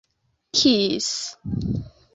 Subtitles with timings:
[0.55, 1.21] kisi